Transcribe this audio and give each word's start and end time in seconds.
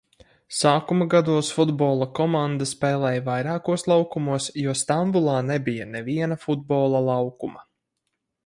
Sākuma 0.59 1.05
gados 1.13 1.51
futbola 1.57 2.07
komanda 2.19 2.67
spēlēja 2.71 3.21
vairākos 3.29 3.85
laukumos, 3.93 4.49
jo 4.65 4.75
Stambulā 4.83 5.39
nebija 5.53 5.89
neviena 5.95 6.43
futbola 6.47 7.07
laukuma. 7.13 7.67